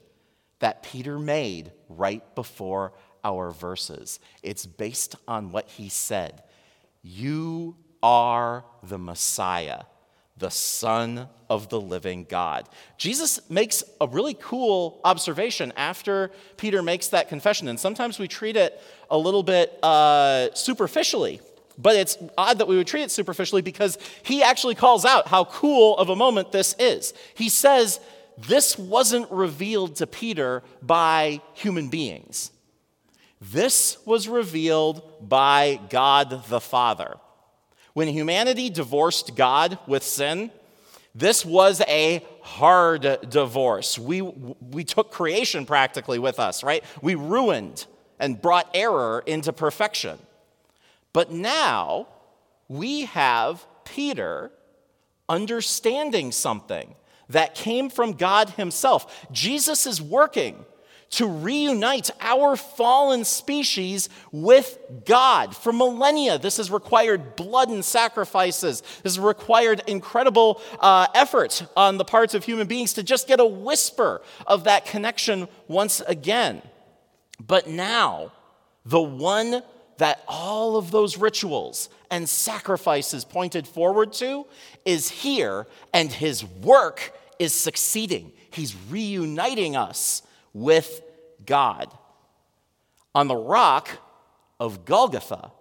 that 0.60 0.84
Peter 0.84 1.20
made 1.20 1.72
right 1.90 2.24
before 2.36 2.94
our 3.24 3.52
verses. 3.52 4.20
It's 4.44 4.66
based 4.66 5.16
on 5.28 5.52
what 5.52 5.68
he 5.68 5.90
said. 5.90 6.44
You 7.02 7.76
are 8.06 8.64
the 8.84 9.00
Messiah, 9.00 9.82
the 10.38 10.52
Son 10.52 11.28
of 11.50 11.70
the 11.70 11.82
living 11.82 12.24
God. 12.30 12.70
Jesus 13.00 13.50
makes 13.50 13.84
a 14.00 14.06
really 14.06 14.36
cool 14.40 15.02
observation 15.04 15.74
after 15.76 16.30
Peter 16.56 16.84
makes 16.84 17.08
that 17.08 17.30
confession, 17.30 17.68
and 17.68 17.80
sometimes 17.80 18.20
we 18.20 18.28
treat 18.28 18.58
it 18.58 18.80
a 19.10 19.18
little 19.18 19.42
bit 19.42 19.84
uh, 19.84 20.54
superficially. 20.54 21.42
But 21.80 21.96
it's 21.96 22.20
odd 22.38 22.60
that 22.60 22.68
we 22.68 22.78
would 22.78 22.86
treat 22.86 23.02
it 23.02 23.10
superficially 23.10 23.64
because 23.64 23.98
he 24.22 24.44
actually 24.44 24.76
calls 24.76 25.04
out 25.04 25.28
how 25.28 25.46
cool 25.46 25.98
of 25.98 26.10
a 26.10 26.16
moment 26.16 26.52
this 26.52 26.76
is. 26.78 27.12
He 27.34 27.50
says, 27.50 28.00
This 28.38 28.78
wasn't 28.78 29.32
revealed 29.32 29.96
to 29.96 30.06
Peter 30.06 30.62
by 30.84 31.42
human 31.56 31.90
beings. 31.90 32.52
This 33.42 33.98
was 34.06 34.28
revealed 34.28 35.28
by 35.28 35.80
God 35.90 36.44
the 36.50 36.62
Father. 36.62 37.16
When 37.96 38.10
humanity 38.10 38.70
divorced 38.70 39.38
God 39.38 39.80
with 39.88 40.04
sin, 40.04 40.52
this 41.16 41.46
was 41.46 41.80
a 41.88 42.22
hard 42.42 43.30
divorce. 43.30 43.98
We, 43.98 44.22
we 44.22 44.84
took 44.84 45.12
creation 45.12 45.66
practically 45.66 46.20
with 46.20 46.38
us, 46.38 46.62
right? 46.62 46.84
We 47.02 47.16
ruined 47.16 47.86
and 48.20 48.42
brought 48.42 48.70
error 48.74 49.24
into 49.26 49.54
perfection. 49.54 50.20
But 51.14 51.32
now 51.32 52.10
we 52.68 53.06
have 53.06 53.66
Peter 53.86 54.52
understanding 55.30 56.34
something 56.34 56.96
that 57.30 57.56
came 57.56 57.90
from 57.90 58.12
God 58.12 58.50
Himself. 58.50 59.26
Jesus 59.32 59.88
is 59.88 60.02
working 60.02 60.66
to 61.16 61.28
reunite 61.28 62.12
our 62.20 62.58
fallen 62.58 63.24
species 63.24 64.10
with 64.34 64.78
God. 65.06 65.56
For 65.56 65.72
millennia, 65.72 66.38
this 66.38 66.58
has 66.58 66.70
required 66.70 67.38
blood 67.38 67.70
and 67.70 67.86
sacrifices. 67.86 68.82
This 69.02 69.16
has 69.16 69.20
required 69.20 69.82
incredible 69.88 70.62
uh, 70.80 71.08
effort 71.16 71.66
on 71.78 71.98
the 71.98 72.04
parts 72.04 72.34
of 72.34 72.44
human 72.44 72.68
beings 72.68 72.94
to 72.94 73.04
just 73.04 73.30
get 73.30 73.40
a 73.40 73.46
whisper 73.46 74.22
of 74.46 74.66
that 74.66 74.86
connection 74.86 75.48
once 75.70 76.02
again. 76.02 76.62
But 77.40 77.68
now, 77.68 78.34
the 78.86 79.02
one 79.02 79.64
that 79.98 80.22
all 80.28 80.76
of 80.76 80.92
those 80.92 81.18
rituals 81.18 81.88
and 82.12 82.28
sacrifices 82.28 83.24
pointed 83.24 83.66
forward 83.66 84.12
to 84.14 84.46
is 84.84 85.10
here, 85.10 85.66
and 85.94 86.12
his 86.12 86.44
work 86.44 87.14
is 87.40 87.54
succeeding. 87.54 88.34
He's 88.52 88.76
reuniting 88.90 89.78
us 89.78 90.22
with 90.54 91.02
God. 91.46 91.92
On 93.14 93.28
the 93.28 93.36
rock 93.36 93.90
of 94.60 94.86
Golgotha, 94.86 95.52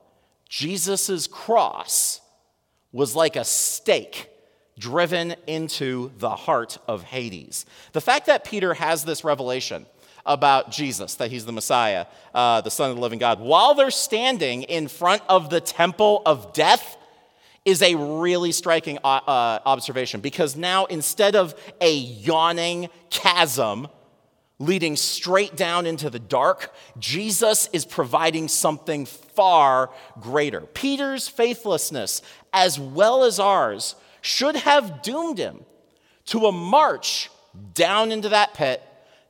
Jesus' 0.49 1.27
cross 1.27 2.21
was 2.93 3.17
like 3.17 3.37
a 3.37 3.45
stake 3.45 4.29
driven 4.79 5.35
into 5.47 6.11
the 6.19 6.31
heart 6.31 6.79
of 6.89 7.03
Hades. 7.03 7.67
The 7.93 8.01
fact 8.01 8.27
that 8.27 8.45
Peter 8.45 8.75
has 8.75 9.05
this 9.05 9.25
revelation 9.25 9.87
about 10.27 10.71
Jesus, 10.71 11.17
that 11.17 11.31
he's 11.31 11.45
the 11.45 11.53
Messiah, 11.53 12.07
uh, 12.35 12.61
the 12.61 12.71
Son 12.71 12.91
of 12.91 12.97
the 12.97 13.03
living 13.03 13.19
God, 13.19 13.41
while 13.41 13.75
they're 13.75 13.91
standing 13.91 14.63
in 14.63 14.89
front 14.89 15.23
of 15.29 15.51
the 15.51 15.61
temple 15.61 16.23
of 16.25 16.53
death, 16.53 16.97
is 17.65 17.81
a 17.81 17.95
really 17.95 18.53
striking 18.53 18.99
uh, 19.03 19.21
uh 19.27 19.59
observation 19.65 20.21
because 20.21 20.55
now 20.55 20.85
instead 20.85 21.35
of 21.35 21.55
a 21.81 21.95
yawning 21.95 22.91
chasm 23.09 23.89
leading 24.65 24.97
straight 24.97 25.57
down 25.57 25.87
into 25.87 26.11
the 26.11 26.19
dark, 26.19 26.75
Jesus 26.99 27.69
is 27.73 27.85
providing 27.85 28.49
something 28.49 29.07
far 29.07 29.91
greater. 30.21 30.61
Peter's 30.61 31.29
faithlessness, 31.29 32.23
as 32.53 32.79
well 32.79 33.25
as 33.25 33.39
ours, 33.39 33.95
should 34.21 34.57
have 34.57 35.03
doomed 35.03 35.39
him 35.39 35.65
to 36.27 36.47
a 36.47 36.53
march 36.53 37.31
down 37.75 38.11
into 38.11 38.31
that 38.31 38.55
pit, 38.55 38.83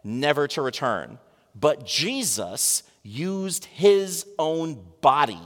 never 0.03 0.47
to 0.49 0.62
return. 0.62 1.18
But 1.55 1.85
Jesus 1.85 2.83
used 3.03 3.64
his 3.66 4.27
own 4.38 4.83
body 5.01 5.40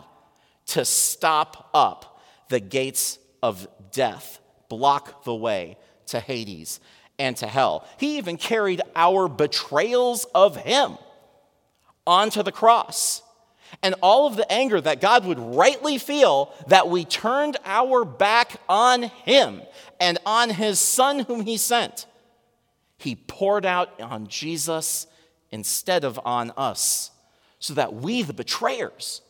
to 0.66 0.84
stop 0.84 1.70
up 1.74 2.20
the 2.48 2.60
gates 2.60 3.18
of 3.42 3.66
death, 3.90 4.40
block 4.68 5.24
the 5.24 5.34
way 5.34 5.76
to 6.06 6.20
Hades 6.20 6.80
and 7.18 7.36
to 7.38 7.46
hell. 7.46 7.86
He 7.98 8.18
even 8.18 8.36
carried 8.36 8.80
our 8.94 9.28
betrayals 9.28 10.24
of 10.34 10.56
him 10.56 10.98
onto 12.06 12.42
the 12.42 12.52
cross. 12.52 13.22
And 13.82 13.94
all 14.00 14.26
of 14.26 14.36
the 14.36 14.50
anger 14.50 14.80
that 14.80 15.00
God 15.00 15.26
would 15.26 15.38
rightly 15.38 15.98
feel 15.98 16.54
that 16.68 16.88
we 16.88 17.04
turned 17.04 17.58
our 17.64 18.04
back 18.04 18.60
on 18.68 19.02
him 19.02 19.60
and 20.00 20.18
on 20.24 20.50
his 20.50 20.78
son 20.78 21.20
whom 21.20 21.42
he 21.42 21.56
sent, 21.58 22.06
he 22.96 23.14
poured 23.14 23.66
out 23.66 24.00
on 24.00 24.26
Jesus 24.26 25.06
instead 25.50 26.04
of 26.04 26.18
on 26.24 26.52
us, 26.56 27.10
so 27.58 27.74
that 27.74 27.94
we, 27.94 28.22
the 28.22 28.32
betrayers, 28.32 29.22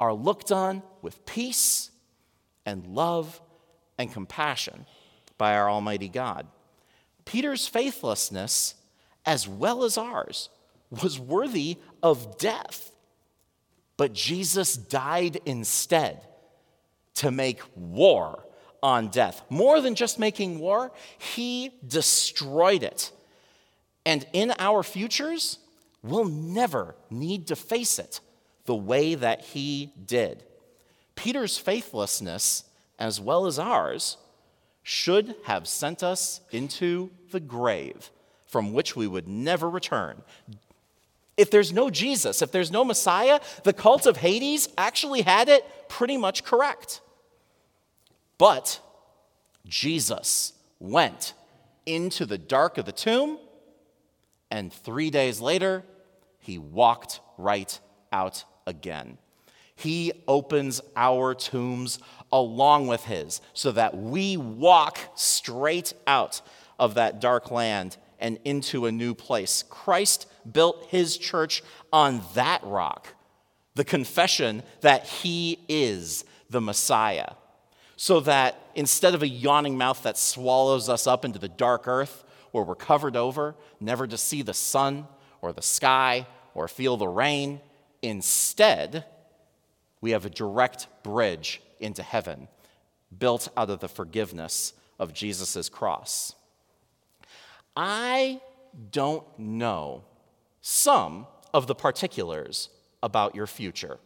are 0.00 0.12
looked 0.12 0.50
on 0.50 0.82
with 1.00 1.24
peace 1.26 1.90
and 2.66 2.86
love 2.86 3.40
and 3.98 4.12
compassion 4.12 4.84
by 5.38 5.56
our 5.56 5.70
Almighty 5.70 6.08
God. 6.08 6.46
Peter's 7.24 7.66
faithlessness, 7.66 8.74
as 9.24 9.46
well 9.46 9.84
as 9.84 9.96
ours, 9.96 10.48
was 10.90 11.18
worthy 11.18 11.78
of 12.02 12.38
death. 12.38 12.92
But 13.96 14.12
Jesus 14.12 14.74
died 14.74 15.40
instead 15.44 16.26
to 17.16 17.30
make 17.30 17.60
war 17.76 18.44
on 18.82 19.08
death. 19.08 19.42
More 19.48 19.80
than 19.80 19.94
just 19.94 20.18
making 20.18 20.58
war, 20.58 20.92
he 21.18 21.72
destroyed 21.86 22.82
it. 22.82 23.12
And 24.04 24.26
in 24.32 24.52
our 24.58 24.82
futures, 24.82 25.58
we'll 26.02 26.24
never 26.24 26.96
need 27.10 27.46
to 27.48 27.56
face 27.56 27.98
it 27.98 28.20
the 28.64 28.74
way 28.74 29.14
that 29.14 29.42
he 29.42 29.92
did. 30.04 30.44
Peter's 31.14 31.58
faithlessness, 31.58 32.64
as 32.98 33.20
well 33.20 33.46
as 33.46 33.58
ours, 33.58 34.16
should 34.82 35.34
have 35.44 35.68
sent 35.68 36.02
us 36.02 36.40
into 36.50 37.10
the 37.30 37.40
grave 37.40 38.10
from 38.46 38.72
which 38.72 38.96
we 38.96 39.06
would 39.06 39.28
never 39.28 39.70
return. 39.70 40.22
If 41.36 41.50
there's 41.50 41.72
no 41.72 41.88
Jesus, 41.88 42.42
if 42.42 42.52
there's 42.52 42.70
no 42.70 42.84
Messiah, 42.84 43.40
the 43.64 43.72
cult 43.72 44.06
of 44.06 44.18
Hades 44.18 44.68
actually 44.76 45.22
had 45.22 45.48
it 45.48 45.64
pretty 45.88 46.16
much 46.16 46.44
correct. 46.44 47.00
But 48.36 48.80
Jesus 49.66 50.52
went 50.78 51.32
into 51.86 52.26
the 52.26 52.38
dark 52.38 52.76
of 52.76 52.84
the 52.84 52.92
tomb, 52.92 53.38
and 54.50 54.72
three 54.72 55.10
days 55.10 55.40
later, 55.40 55.84
he 56.38 56.58
walked 56.58 57.20
right 57.38 57.78
out 58.12 58.44
again. 58.66 59.16
He 59.82 60.12
opens 60.28 60.80
our 60.94 61.34
tombs 61.34 61.98
along 62.30 62.86
with 62.86 63.04
his 63.04 63.40
so 63.52 63.72
that 63.72 63.96
we 63.96 64.36
walk 64.36 64.98
straight 65.16 65.92
out 66.06 66.40
of 66.78 66.94
that 66.94 67.20
dark 67.20 67.50
land 67.50 67.96
and 68.20 68.38
into 68.44 68.86
a 68.86 68.92
new 68.92 69.12
place. 69.12 69.64
Christ 69.68 70.26
built 70.50 70.86
his 70.90 71.18
church 71.18 71.64
on 71.92 72.22
that 72.34 72.62
rock, 72.62 73.08
the 73.74 73.84
confession 73.84 74.62
that 74.82 75.04
he 75.06 75.58
is 75.68 76.24
the 76.48 76.60
Messiah. 76.60 77.32
So 77.96 78.20
that 78.20 78.60
instead 78.76 79.14
of 79.14 79.22
a 79.22 79.28
yawning 79.28 79.76
mouth 79.76 80.04
that 80.04 80.16
swallows 80.16 80.88
us 80.88 81.08
up 81.08 81.24
into 81.24 81.40
the 81.40 81.48
dark 81.48 81.88
earth 81.88 82.22
where 82.52 82.62
we're 82.62 82.76
covered 82.76 83.16
over, 83.16 83.56
never 83.80 84.06
to 84.06 84.16
see 84.16 84.42
the 84.42 84.54
sun 84.54 85.08
or 85.40 85.52
the 85.52 85.60
sky 85.60 86.28
or 86.54 86.68
feel 86.68 86.96
the 86.96 87.08
rain, 87.08 87.60
instead, 88.00 89.06
we 90.02 90.10
have 90.10 90.26
a 90.26 90.30
direct 90.30 90.88
bridge 91.02 91.62
into 91.80 92.02
heaven 92.02 92.48
built 93.18 93.48
out 93.56 93.70
of 93.70 93.80
the 93.80 93.88
forgiveness 93.88 94.74
of 94.98 95.14
Jesus' 95.14 95.70
cross. 95.70 96.34
I 97.74 98.42
don't 98.90 99.24
know 99.38 100.04
some 100.60 101.26
of 101.54 101.66
the 101.66 101.74
particulars 101.74 102.68
about 103.02 103.34
your 103.34 103.46
future. 103.46 103.98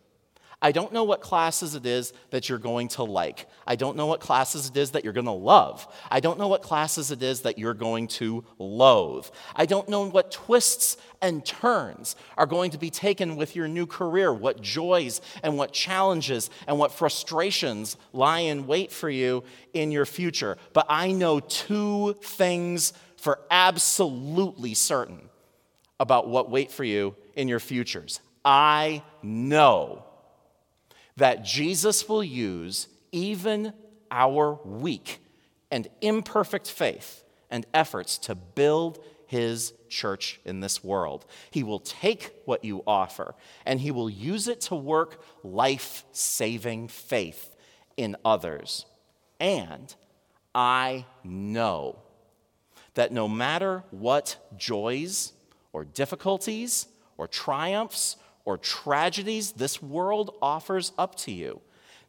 I 0.62 0.72
don't 0.72 0.90
know 0.90 1.04
what 1.04 1.20
classes 1.20 1.74
it 1.74 1.84
is 1.84 2.14
that 2.30 2.48
you're 2.48 2.58
going 2.58 2.88
to 2.88 3.02
like. 3.02 3.46
I 3.66 3.76
don't 3.76 3.94
know 3.94 4.06
what 4.06 4.20
classes 4.20 4.70
it 4.70 4.76
is 4.76 4.92
that 4.92 5.04
you're 5.04 5.12
going 5.12 5.26
to 5.26 5.32
love. 5.32 5.86
I 6.10 6.20
don't 6.20 6.38
know 6.38 6.48
what 6.48 6.62
classes 6.62 7.10
it 7.10 7.22
is 7.22 7.42
that 7.42 7.58
you're 7.58 7.74
going 7.74 8.08
to 8.08 8.42
loathe. 8.58 9.26
I 9.54 9.66
don't 9.66 9.86
know 9.90 10.08
what 10.08 10.32
twists 10.32 10.96
and 11.20 11.44
turns 11.44 12.16
are 12.38 12.46
going 12.46 12.70
to 12.70 12.78
be 12.78 12.88
taken 12.88 13.36
with 13.36 13.54
your 13.54 13.68
new 13.68 13.84
career, 13.84 14.32
what 14.32 14.62
joys 14.62 15.20
and 15.42 15.58
what 15.58 15.74
challenges 15.74 16.48
and 16.66 16.78
what 16.78 16.90
frustrations 16.90 17.98
lie 18.14 18.40
in 18.40 18.66
wait 18.66 18.90
for 18.90 19.10
you 19.10 19.44
in 19.74 19.92
your 19.92 20.06
future. 20.06 20.56
But 20.72 20.86
I 20.88 21.12
know 21.12 21.40
two 21.40 22.14
things 22.22 22.94
for 23.18 23.40
absolutely 23.50 24.72
certain 24.72 25.28
about 26.00 26.28
what 26.28 26.50
wait 26.50 26.70
for 26.70 26.84
you 26.84 27.14
in 27.34 27.46
your 27.46 27.60
futures. 27.60 28.20
I 28.42 29.02
know 29.22 30.05
that 31.16 31.44
Jesus 31.44 32.08
will 32.08 32.24
use 32.24 32.88
even 33.12 33.72
our 34.10 34.58
weak 34.64 35.20
and 35.70 35.88
imperfect 36.00 36.70
faith 36.70 37.24
and 37.50 37.66
efforts 37.72 38.18
to 38.18 38.34
build 38.34 39.02
his 39.26 39.72
church 39.88 40.40
in 40.44 40.60
this 40.60 40.84
world. 40.84 41.26
He 41.50 41.62
will 41.62 41.80
take 41.80 42.32
what 42.44 42.64
you 42.64 42.82
offer 42.86 43.34
and 43.64 43.80
he 43.80 43.90
will 43.90 44.10
use 44.10 44.46
it 44.48 44.60
to 44.62 44.76
work 44.76 45.20
life 45.42 46.04
saving 46.12 46.88
faith 46.88 47.56
in 47.96 48.16
others. 48.24 48.86
And 49.40 49.94
I 50.54 51.06
know 51.24 51.98
that 52.94 53.12
no 53.12 53.28
matter 53.28 53.84
what 53.90 54.36
joys 54.56 55.32
or 55.72 55.84
difficulties 55.84 56.86
or 57.18 57.26
triumphs 57.26 58.16
or 58.46 58.56
tragedies 58.56 59.52
this 59.52 59.82
world 59.82 60.34
offers 60.40 60.92
up 60.96 61.16
to 61.16 61.32
you, 61.32 61.60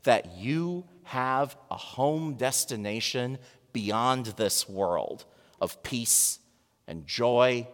that 0.04 0.38
you 0.38 0.86
have 1.04 1.58
a 1.70 1.76
home 1.76 2.36
destination 2.36 3.38
beyond 3.74 4.28
this 4.38 4.70
world 4.70 5.26
of 5.60 5.84
peace 5.84 6.40
and 6.88 7.06
joy 7.06 7.68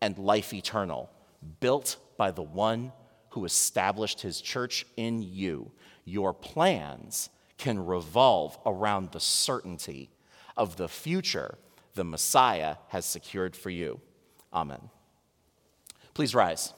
and 0.00 0.16
life 0.18 0.52
eternal, 0.52 1.10
built 1.58 1.96
by 2.16 2.30
the 2.30 2.42
one 2.42 2.92
who 3.30 3.44
established 3.44 4.20
his 4.20 4.40
church 4.40 4.86
in 4.96 5.22
you. 5.22 5.72
Your 6.04 6.34
plans 6.34 7.30
can 7.56 7.84
revolve 7.84 8.58
around 8.66 9.10
the 9.10 9.20
certainty 9.20 10.10
of 10.56 10.76
the 10.76 10.88
future 10.88 11.56
the 11.94 12.04
Messiah 12.04 12.76
has 12.88 13.04
secured 13.04 13.56
for 13.56 13.70
you. 13.70 14.00
Amen. 14.52 14.90
Please 16.14 16.34
rise. 16.34 16.74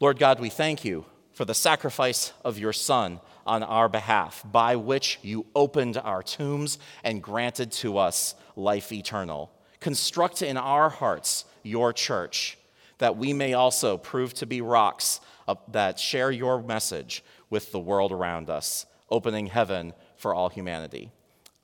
Lord 0.00 0.18
God, 0.18 0.40
we 0.40 0.48
thank 0.48 0.84
you 0.84 1.04
for 1.32 1.44
the 1.44 1.54
sacrifice 1.54 2.32
of 2.44 2.58
your 2.58 2.72
Son 2.72 3.20
on 3.46 3.62
our 3.62 3.88
behalf, 3.88 4.44
by 4.50 4.76
which 4.76 5.18
you 5.22 5.46
opened 5.54 5.96
our 5.96 6.22
tombs 6.22 6.78
and 7.02 7.22
granted 7.22 7.72
to 7.72 7.98
us 7.98 8.34
life 8.56 8.92
eternal. 8.92 9.50
Construct 9.80 10.42
in 10.42 10.56
our 10.56 10.88
hearts 10.88 11.44
your 11.62 11.92
church, 11.92 12.58
that 12.98 13.16
we 13.16 13.32
may 13.32 13.54
also 13.54 13.96
prove 13.96 14.34
to 14.34 14.46
be 14.46 14.60
rocks 14.60 15.20
that 15.68 15.98
share 15.98 16.30
your 16.30 16.62
message 16.62 17.24
with 17.50 17.72
the 17.72 17.80
world 17.80 18.12
around 18.12 18.48
us, 18.48 18.86
opening 19.10 19.46
heaven 19.46 19.92
for 20.16 20.34
all 20.34 20.48
humanity. 20.48 21.10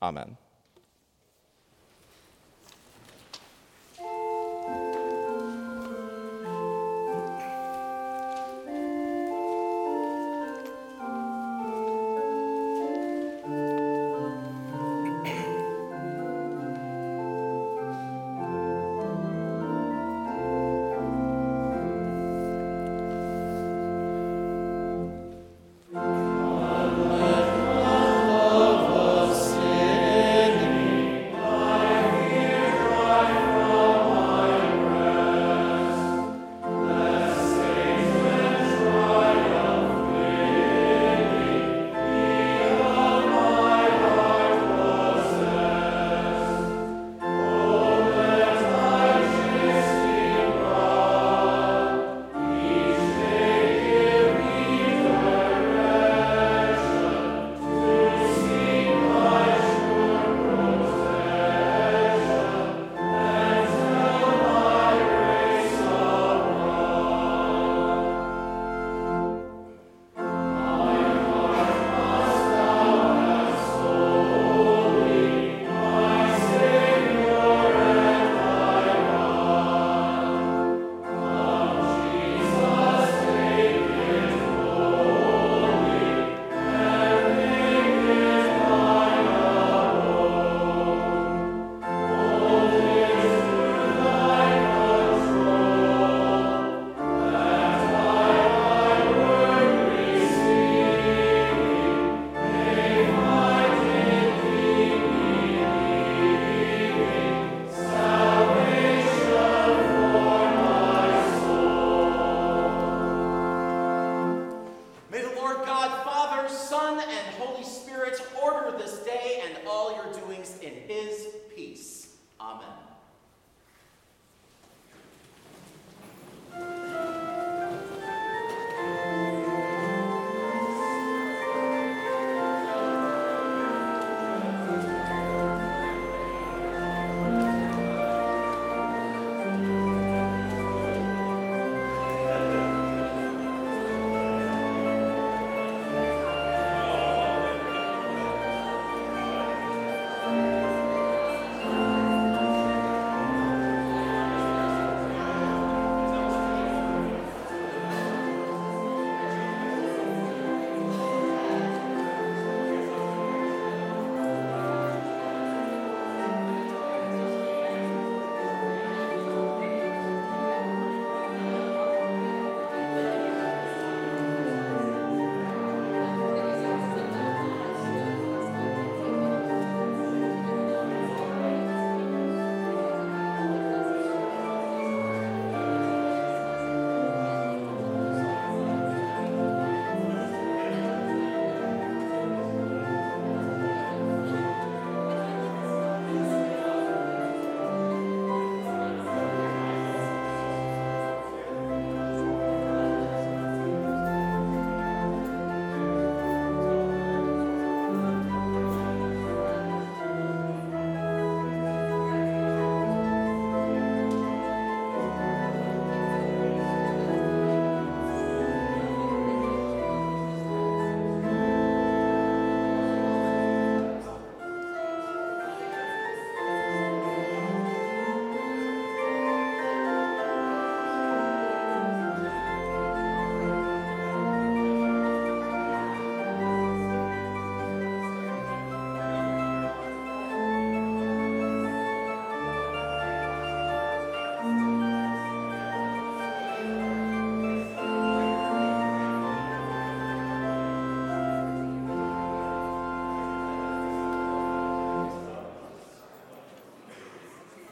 Amen. 0.03 0.37